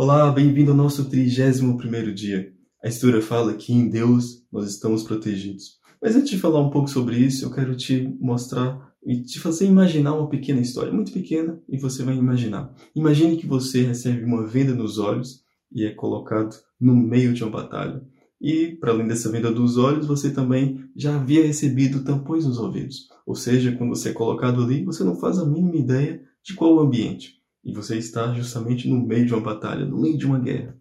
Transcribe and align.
Olá, 0.00 0.30
bem-vindo 0.30 0.70
ao 0.70 0.76
nosso 0.76 1.10
31º 1.10 2.14
dia. 2.14 2.52
A 2.80 2.86
Escritura 2.86 3.20
fala 3.20 3.54
que 3.54 3.72
em 3.72 3.88
Deus 3.90 4.44
nós 4.52 4.70
estamos 4.70 5.02
protegidos. 5.02 5.80
Mas 6.00 6.14
antes 6.14 6.30
de 6.30 6.38
falar 6.38 6.60
um 6.60 6.70
pouco 6.70 6.88
sobre 6.88 7.16
isso, 7.16 7.44
eu 7.44 7.50
quero 7.50 7.74
te 7.74 8.16
mostrar 8.20 8.94
e 9.04 9.22
te 9.22 9.40
fazer 9.40 9.66
imaginar 9.66 10.14
uma 10.14 10.28
pequena 10.28 10.60
história, 10.60 10.92
muito 10.92 11.10
pequena, 11.10 11.60
e 11.68 11.76
você 11.76 12.04
vai 12.04 12.14
imaginar. 12.14 12.72
Imagine 12.94 13.36
que 13.36 13.46
você 13.48 13.82
recebe 13.82 14.22
uma 14.22 14.46
venda 14.46 14.72
nos 14.72 14.98
olhos 14.98 15.42
e 15.72 15.84
é 15.84 15.90
colocado 15.90 16.54
no 16.80 16.94
meio 16.94 17.32
de 17.32 17.42
uma 17.42 17.50
batalha. 17.50 18.00
E, 18.40 18.76
para 18.76 18.92
além 18.92 19.08
dessa 19.08 19.32
venda 19.32 19.50
dos 19.50 19.76
olhos, 19.78 20.06
você 20.06 20.30
também 20.30 20.78
já 20.94 21.16
havia 21.16 21.44
recebido 21.44 22.04
tampões 22.04 22.46
nos 22.46 22.60
ouvidos. 22.60 23.08
Ou 23.26 23.34
seja, 23.34 23.72
quando 23.72 23.96
você 23.96 24.10
é 24.10 24.12
colocado 24.12 24.62
ali, 24.62 24.84
você 24.84 25.02
não 25.02 25.16
faz 25.16 25.40
a 25.40 25.44
mínima 25.44 25.74
ideia 25.74 26.22
de 26.44 26.54
qual 26.54 26.76
o 26.76 26.78
ambiente. 26.78 27.37
E 27.68 27.72
você 27.74 27.98
está 27.98 28.32
justamente 28.32 28.88
no 28.88 29.06
meio 29.06 29.26
de 29.26 29.34
uma 29.34 29.42
batalha, 29.42 29.84
no 29.84 30.00
meio 30.00 30.16
de 30.16 30.24
uma 30.24 30.38
guerra. 30.38 30.74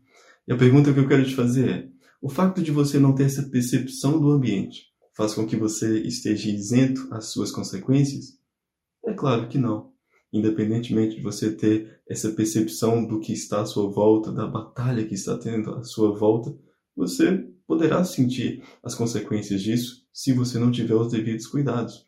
E 0.47 0.53
a 0.53 0.55
pergunta 0.55 0.93
que 0.93 0.99
eu 1.01 1.07
quero 1.07 1.25
te 1.25 1.35
fazer 1.35 1.69
é: 1.69 1.89
o 2.21 2.29
fato 2.29 2.63
de 2.63 2.71
você 2.71 2.97
não 2.97 3.13
ter 3.13 3.25
essa 3.25 3.43
percepção 3.43 4.17
do 4.21 4.31
ambiente 4.31 4.85
faz 5.13 5.33
com 5.33 5.45
que 5.45 5.57
você 5.57 5.99
esteja 6.03 6.49
isento 6.49 7.05
às 7.11 7.25
suas 7.25 7.51
consequências? 7.51 8.37
É 9.05 9.13
claro 9.13 9.49
que 9.49 9.57
não. 9.57 9.91
Independentemente 10.31 11.17
de 11.17 11.21
você 11.21 11.51
ter 11.51 11.99
essa 12.07 12.31
percepção 12.31 13.05
do 13.05 13.19
que 13.19 13.33
está 13.33 13.63
à 13.63 13.65
sua 13.65 13.89
volta, 13.89 14.31
da 14.31 14.47
batalha 14.47 15.05
que 15.05 15.13
está 15.13 15.37
tendo 15.37 15.71
à 15.71 15.83
sua 15.83 16.17
volta, 16.17 16.57
você 16.95 17.49
poderá 17.67 18.01
sentir 18.05 18.63
as 18.81 18.95
consequências 18.95 19.61
disso 19.61 20.05
se 20.13 20.31
você 20.31 20.57
não 20.57 20.71
tiver 20.71 20.95
os 20.95 21.11
devidos 21.11 21.47
cuidados. 21.47 22.05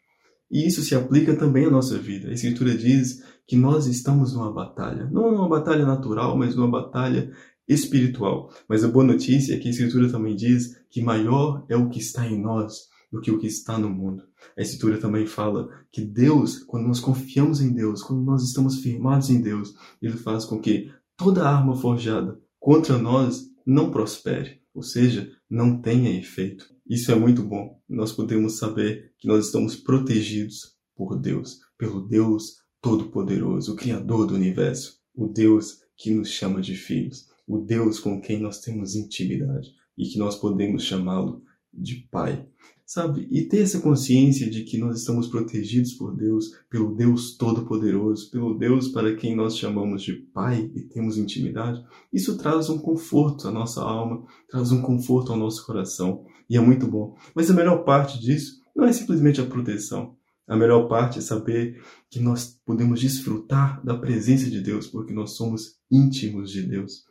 E 0.52 0.66
isso 0.66 0.82
se 0.82 0.96
aplica 0.96 1.36
também 1.36 1.66
à 1.66 1.70
nossa 1.70 1.98
vida. 1.98 2.30
A 2.30 2.34
Escritura 2.34 2.76
diz 2.76 3.24
que 3.48 3.56
nós 3.56 3.88
estamos 3.88 4.34
numa 4.34 4.52
batalha, 4.52 5.10
não 5.12 5.32
numa 5.32 5.48
batalha 5.48 5.86
natural, 5.86 6.38
mas 6.38 6.56
numa 6.56 6.70
batalha 6.70 7.32
espiritual. 7.68 8.52
Mas 8.68 8.84
a 8.84 8.88
boa 8.88 9.06
notícia 9.06 9.54
é 9.54 9.58
que 9.58 9.68
a 9.68 9.72
Escritura 9.72 10.10
também 10.10 10.36
diz 10.36 10.76
que 10.90 11.02
maior 11.02 11.64
é 11.70 11.78
o 11.78 11.90
que 11.90 12.00
está 12.00 12.28
em 12.28 12.42
nós 12.42 12.90
do 13.12 13.22
que 13.22 13.32
o 13.32 13.40
que 13.40 13.48
está 13.48 13.78
no 13.78 13.90
mundo. 13.90 14.24
A 14.58 14.62
Escritura 14.62 14.98
também 14.98 15.26
fala 15.26 15.70
que 15.92 16.02
Deus, 16.02 16.60
quando 16.60 16.88
nós 16.88 17.00
confiamos 17.00 17.62
em 17.62 17.74
Deus, 17.74 18.02
quando 18.02 18.24
nós 18.24 18.44
estamos 18.44 18.80
firmados 18.80 19.30
em 19.30 19.42
Deus, 19.42 19.74
Ele 20.02 20.18
faz 20.18 20.46
com 20.46 20.60
que 20.60 20.92
toda 21.18 21.48
arma 21.48 21.76
forjada 21.76 22.40
contra 22.60 22.98
nós 22.98 23.50
não 23.66 23.92
prospere, 23.92 24.62
ou 24.74 24.84
seja, 24.84 25.32
não 25.50 25.82
tenha 25.82 26.18
efeito. 26.18 26.66
Isso 26.88 27.12
é 27.12 27.16
muito 27.16 27.44
bom. 27.44 27.80
Nós 27.88 28.12
podemos 28.12 28.58
saber 28.58 29.14
que 29.18 29.28
nós 29.28 29.46
estamos 29.46 29.76
protegidos 29.76 30.76
por 30.96 31.20
Deus, 31.20 31.60
pelo 31.78 32.08
Deus 32.08 32.58
Todo-Poderoso, 32.82 33.74
o 33.74 33.76
Criador 33.76 34.28
do 34.28 34.36
universo, 34.36 35.00
o 35.14 35.28
Deus 35.28 35.80
que 35.98 36.12
nos 36.12 36.30
chama 36.30 36.62
de 36.62 36.76
filhos, 36.76 37.28
o 37.48 37.58
Deus 37.58 38.00
com 38.00 38.22
quem 38.22 38.40
nós 38.40 38.62
temos 38.62 38.96
intimidade 38.96 39.74
e 39.98 40.06
que 40.06 40.18
nós 40.18 40.36
podemos 40.36 40.84
chamá-lo 40.84 41.44
de 41.74 42.08
Pai. 42.12 42.46
Sabe? 42.86 43.28
E 43.30 43.44
ter 43.44 43.60
essa 43.60 43.82
consciência 43.82 44.50
de 44.50 44.64
que 44.64 44.78
nós 44.78 44.98
estamos 45.00 45.28
protegidos 45.28 45.94
por 45.94 46.16
Deus, 46.16 46.52
pelo 46.72 46.96
Deus 46.96 47.38
Todo-Poderoso, 47.38 48.32
pelo 48.32 48.58
Deus 48.58 48.88
para 48.88 49.16
quem 49.16 49.36
nós 49.36 49.56
chamamos 49.56 50.02
de 50.02 50.14
Pai 50.14 50.72
e 50.74 50.82
temos 50.82 51.16
intimidade, 51.16 51.84
isso 52.12 52.36
traz 52.36 52.68
um 52.68 52.80
conforto 52.80 53.48
à 53.48 53.52
nossa 53.52 53.82
alma, 53.84 54.26
traz 54.50 54.72
um 54.72 54.82
conforto 54.82 55.32
ao 55.32 55.38
nosso 55.38 55.66
coração 55.68 56.26
e 56.50 56.58
é 56.58 56.60
muito 56.60 56.88
bom. 56.88 57.16
Mas 57.36 57.52
a 57.52 57.54
melhor 57.54 57.84
parte 57.84 58.20
disso 58.20 58.60
não 58.76 58.86
é 58.86 58.92
simplesmente 58.92 59.40
a 59.40 59.46
proteção. 59.46 60.18
A 60.48 60.58
melhor 60.58 60.88
parte 60.88 61.20
é 61.20 61.22
saber 61.22 61.80
que 62.10 62.20
nós 62.20 62.60
podemos 62.66 63.00
desfrutar 63.00 63.86
da 63.86 63.96
presença 63.96 64.50
de 64.50 64.62
Deus 64.62 64.88
porque 64.88 65.14
nós 65.14 65.36
somos 65.36 65.76
íntimos 65.92 66.50
de 66.50 66.64
Deus. 66.64 67.04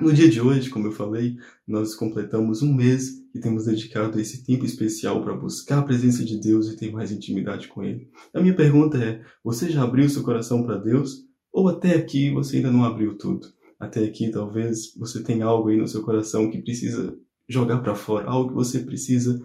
No 0.00 0.12
dia 0.12 0.28
de 0.28 0.40
hoje, 0.40 0.70
como 0.70 0.88
eu 0.88 0.92
falei, 0.92 1.36
nós 1.66 1.94
completamos 1.94 2.62
um 2.62 2.74
mês 2.74 3.22
e 3.32 3.38
temos 3.38 3.66
dedicado 3.66 4.18
esse 4.18 4.44
tempo 4.44 4.64
especial 4.64 5.22
para 5.22 5.36
buscar 5.36 5.78
a 5.78 5.82
presença 5.82 6.24
de 6.24 6.36
Deus 6.40 6.68
e 6.68 6.76
ter 6.76 6.90
mais 6.90 7.12
intimidade 7.12 7.68
com 7.68 7.84
Ele. 7.84 8.10
A 8.34 8.40
minha 8.40 8.56
pergunta 8.56 8.98
é: 8.98 9.22
você 9.42 9.70
já 9.70 9.84
abriu 9.84 10.08
seu 10.08 10.24
coração 10.24 10.64
para 10.64 10.78
Deus? 10.78 11.24
Ou 11.52 11.68
até 11.68 11.94
aqui 11.94 12.28
você 12.32 12.56
ainda 12.56 12.72
não 12.72 12.84
abriu 12.84 13.16
tudo? 13.16 13.46
Até 13.78 14.04
aqui 14.04 14.32
talvez 14.32 14.92
você 14.96 15.22
tenha 15.22 15.44
algo 15.44 15.68
aí 15.68 15.76
no 15.76 15.86
seu 15.86 16.02
coração 16.02 16.50
que 16.50 16.60
precisa 16.60 17.16
jogar 17.48 17.78
para 17.78 17.94
fora, 17.94 18.28
algo 18.28 18.48
que 18.48 18.54
você 18.56 18.80
precisa 18.80 19.40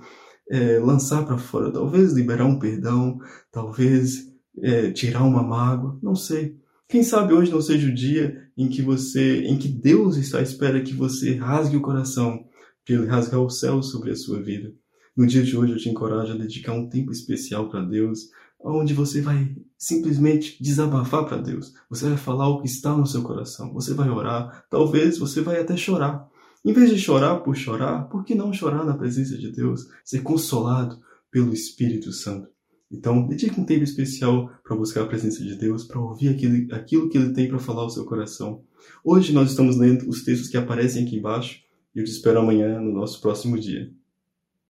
é, 0.50 0.80
lançar 0.80 1.26
para 1.26 1.38
fora, 1.38 1.72
talvez 1.72 2.14
liberar 2.14 2.46
um 2.46 2.58
perdão, 2.58 3.20
talvez 3.52 4.34
é, 4.64 4.92
tirar 4.92 5.24
uma 5.24 5.44
mágoa, 5.44 6.00
não 6.02 6.16
sei. 6.16 6.58
Quem 6.90 7.04
sabe 7.04 7.36
hoje 7.36 7.52
não 7.52 7.62
seja 7.62 7.88
o 7.88 7.94
dia 7.94 8.50
em 8.58 8.68
que 8.68 8.82
você, 8.82 9.44
em 9.44 9.60
que 9.60 9.68
Deus 9.68 10.18
está 10.18 10.40
à 10.40 10.42
espera 10.42 10.82
que 10.82 10.92
você 10.92 11.36
rasgue 11.36 11.78
o 11.78 11.82
coração, 11.82 12.44
para 12.84 12.96
ele 12.96 13.06
rasgar 13.06 13.40
o 13.40 13.50
céu 13.50 13.84
sobre 13.84 14.10
a 14.10 14.16
sua 14.16 14.42
vida. 14.42 14.74
No 15.16 15.28
dia 15.28 15.44
de 15.44 15.56
hoje 15.56 15.74
eu 15.74 15.78
te 15.78 15.88
encorajo 15.88 16.34
a 16.34 16.36
dedicar 16.36 16.74
um 16.74 16.90
tempo 16.90 17.12
especial 17.12 17.70
para 17.70 17.86
Deus, 17.86 18.32
onde 18.60 18.96
você 18.96 19.22
vai 19.22 19.56
simplesmente 19.78 20.58
desabafar 20.60 21.26
para 21.28 21.38
Deus. 21.38 21.76
Você 21.92 22.10
vai 22.10 22.18
falar 22.18 22.50
o 22.50 22.60
que 22.60 22.68
está 22.68 22.98
no 22.98 23.06
seu 23.06 23.22
coração. 23.22 23.72
Você 23.74 23.94
vai 23.94 24.10
orar. 24.10 24.66
Talvez 24.68 25.20
você 25.20 25.42
vai 25.42 25.62
até 25.62 25.78
chorar. 25.78 26.28
Em 26.66 26.74
vez 26.74 26.90
de 26.90 26.98
chorar 26.98 27.36
por 27.42 27.56
chorar, 27.56 28.10
por 28.10 28.26
que 28.26 28.34
não 28.34 28.52
chorar 28.52 28.84
na 28.84 28.98
presença 28.98 29.38
de 29.38 29.52
Deus? 29.52 29.86
Ser 30.04 30.24
consolado 30.24 31.00
pelo 31.30 31.54
Espírito 31.54 32.12
Santo. 32.12 32.50
Então, 32.92 33.28
dedique 33.28 33.60
um 33.60 33.66
tempo 33.66 33.84
especial 33.84 34.50
para 34.64 34.76
buscar 34.76 35.04
a 35.04 35.08
presença 35.08 35.44
de 35.44 35.56
Deus, 35.56 35.84
para 35.84 36.00
ouvir 36.00 36.30
aquilo, 36.30 36.74
aquilo 36.74 37.10
que 37.10 37.18
Ele 37.18 37.34
tem 37.34 37.48
para 37.48 37.60
falar 37.60 37.84
ao 37.84 37.90
seu 37.90 38.04
coração. 38.06 38.64
Hoje 39.04 39.32
nós 39.32 39.52
estamos 39.52 39.78
lendo 39.78 40.10
os 40.10 40.24
textos 40.24 40.50
que 40.50 40.58
aparecem 40.58 41.06
aqui 41.06 41.18
embaixo 41.18 41.62
e 41.94 42.00
eu 42.00 42.06
te 42.06 42.12
espero 42.12 42.40
amanhã 42.40 42.80
no 42.80 42.92
nosso 42.92 43.22
próximo 43.22 43.60
dia. 43.60 43.92